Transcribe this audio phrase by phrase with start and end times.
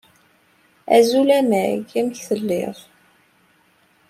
[0.95, 2.77] Azul a Meg, amek telliḍ?